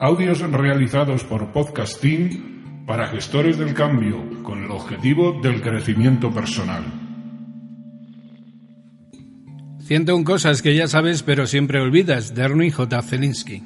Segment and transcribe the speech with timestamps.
[0.00, 6.82] Audios realizados por Podcasting para gestores del cambio con el objetivo del crecimiento personal.
[9.84, 13.02] 101 cosas que ya sabes pero siempre olvidas, de Ernie J.
[13.02, 13.62] Zelinsky.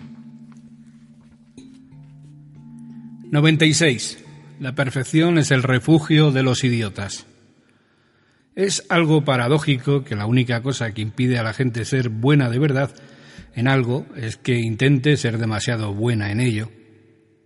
[3.30, 4.22] 96.
[4.60, 7.24] La perfección es el refugio de los idiotas.
[8.54, 12.58] Es algo paradójico que la única cosa que impide a la gente ser buena de
[12.58, 12.94] verdad
[13.54, 16.70] en algo es que intente ser demasiado buena en ello.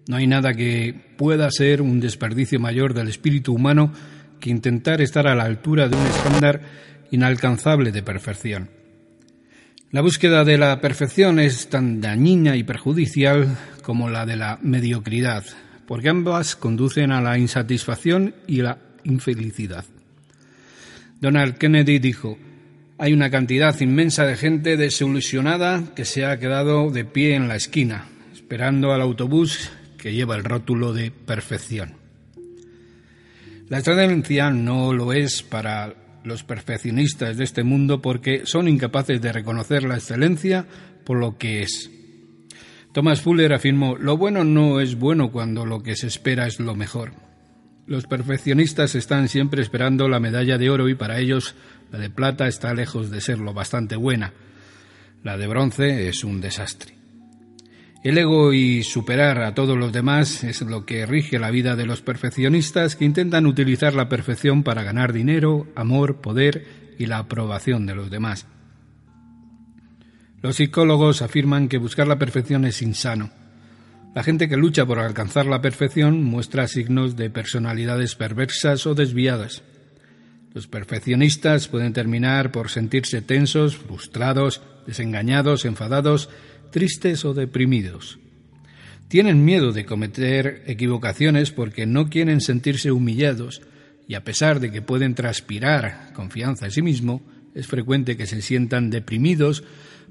[0.09, 3.93] No hay nada que pueda ser un desperdicio mayor del espíritu humano
[4.41, 6.61] que intentar estar a la altura de un estándar
[7.11, 8.71] inalcanzable de perfección.
[9.93, 15.45] La búsqueda de la perfección es tan dañina y perjudicial como la de la mediocridad,
[15.87, 19.85] porque ambas conducen a la insatisfacción y la infelicidad.
[21.21, 22.39] Donald Kennedy dijo,
[23.03, 27.57] hay una cantidad inmensa de gente desilusionada que se ha quedado de pie en la
[27.57, 31.97] esquina, esperando al autobús que lleva el rótulo de perfección.
[33.69, 39.33] La excelencia no lo es para los perfeccionistas de este mundo porque son incapaces de
[39.33, 40.65] reconocer la excelencia
[41.03, 41.91] por lo que es.
[42.93, 46.77] Thomas Fuller afirmó, lo bueno no es bueno cuando lo que se espera es lo
[46.77, 47.22] mejor.
[47.87, 51.57] Los perfeccionistas están siempre esperando la medalla de oro y para ellos
[51.91, 54.33] la de plata está lejos de ser lo bastante buena.
[55.25, 56.95] La de bronce es un desastre.
[58.05, 61.87] El ego y superar a todos los demás es lo que rige la vida de
[61.87, 66.67] los perfeccionistas que intentan utilizar la perfección para ganar dinero, amor, poder
[66.99, 68.47] y la aprobación de los demás.
[70.41, 73.42] Los psicólogos afirman que buscar la perfección es insano
[74.15, 79.63] la gente que lucha por alcanzar la perfección muestra signos de personalidades perversas o desviadas.
[80.53, 86.29] Los perfeccionistas pueden terminar por sentirse tensos, frustrados, desengañados, enfadados,
[86.71, 88.19] tristes o deprimidos.
[89.09, 93.63] Tienen miedo de cometer equivocaciones porque no quieren sentirse humillados
[94.09, 97.23] y a pesar de que pueden transpirar confianza en sí mismo,
[97.55, 99.65] es frecuente que se sientan deprimidos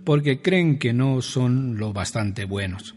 [0.03, 2.95] porque creen que no son lo bastante buenos.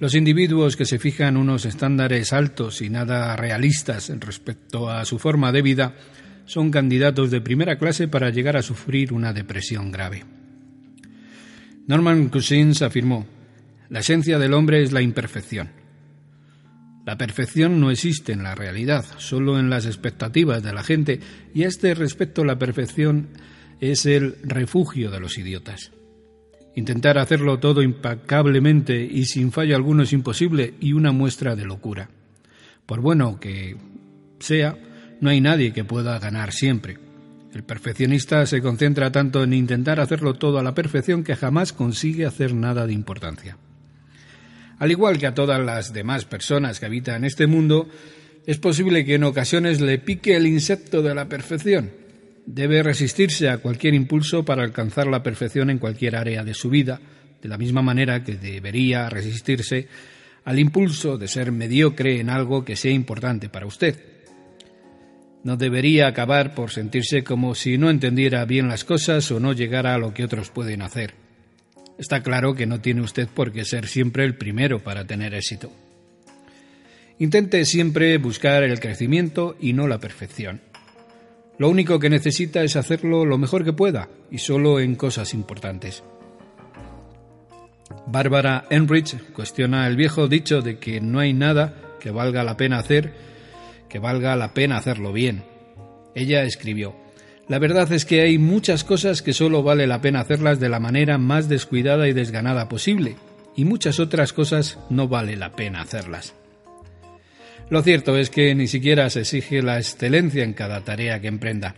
[0.00, 5.52] Los individuos que se fijan unos estándares altos y nada realistas respecto a su forma
[5.52, 5.94] de vida
[6.46, 10.24] son candidatos de primera clase para llegar a sufrir una depresión grave.
[11.86, 13.26] Norman Cousins afirmó,
[13.90, 15.68] la esencia del hombre es la imperfección.
[17.04, 21.20] La perfección no existe en la realidad, solo en las expectativas de la gente,
[21.52, 23.28] y a este respecto la perfección
[23.80, 25.92] es el refugio de los idiotas.
[26.76, 32.10] Intentar hacerlo todo impecablemente y sin fallo alguno es imposible y una muestra de locura.
[32.86, 33.76] Por bueno que
[34.38, 34.76] sea,
[35.20, 36.98] no hay nadie que pueda ganar siempre.
[37.52, 42.24] El perfeccionista se concentra tanto en intentar hacerlo todo a la perfección que jamás consigue
[42.24, 43.56] hacer nada de importancia.
[44.78, 47.88] Al igual que a todas las demás personas que habitan este mundo,
[48.46, 51.90] es posible que en ocasiones le pique el insecto de la perfección,
[52.54, 57.00] debe resistirse a cualquier impulso para alcanzar la perfección en cualquier área de su vida,
[57.40, 59.86] de la misma manera que debería resistirse
[60.44, 64.00] al impulso de ser mediocre en algo que sea importante para usted.
[65.44, 69.94] No debería acabar por sentirse como si no entendiera bien las cosas o no llegara
[69.94, 71.14] a lo que otros pueden hacer.
[71.98, 75.72] Está claro que no tiene usted por qué ser siempre el primero para tener éxito.
[77.18, 80.69] Intente siempre buscar el crecimiento y no la perfección.
[81.60, 86.02] Lo único que necesita es hacerlo lo mejor que pueda y solo en cosas importantes.
[88.06, 92.78] Bárbara Enrich cuestiona el viejo dicho de que no hay nada que valga la pena
[92.78, 93.12] hacer
[93.90, 95.42] que valga la pena hacerlo bien.
[96.14, 96.96] Ella escribió,
[97.46, 100.80] La verdad es que hay muchas cosas que solo vale la pena hacerlas de la
[100.80, 103.16] manera más descuidada y desganada posible,
[103.54, 106.39] y muchas otras cosas no vale la pena hacerlas.
[107.70, 111.76] Lo cierto es que ni siquiera se exige la excelencia en cada tarea que emprenda.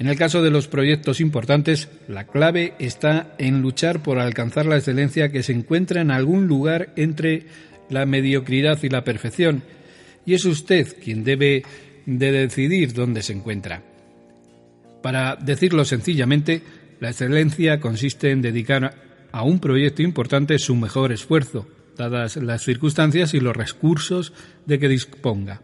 [0.00, 4.76] En el caso de los proyectos importantes, la clave está en luchar por alcanzar la
[4.76, 7.44] excelencia que se encuentra en algún lugar entre
[7.88, 9.62] la mediocridad y la perfección,
[10.26, 11.62] y es usted quien debe
[12.06, 13.82] de decidir dónde se encuentra.
[15.02, 16.62] Para decirlo sencillamente,
[16.98, 18.94] la excelencia consiste en dedicar
[19.30, 21.68] a un proyecto importante su mejor esfuerzo,
[22.00, 24.32] dadas las circunstancias y los recursos
[24.66, 25.60] de que disponga.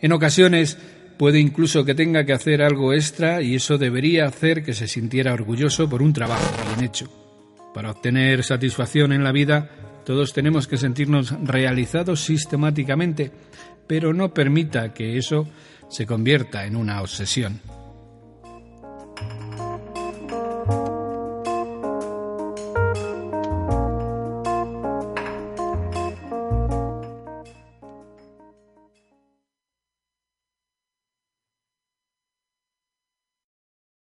[0.00, 0.78] En ocasiones
[1.16, 5.32] puede incluso que tenga que hacer algo extra y eso debería hacer que se sintiera
[5.32, 7.08] orgulloso por un trabajo bien hecho.
[7.72, 9.70] Para obtener satisfacción en la vida,
[10.04, 13.30] todos tenemos que sentirnos realizados sistemáticamente,
[13.86, 15.48] pero no permita que eso
[15.88, 17.60] se convierta en una obsesión.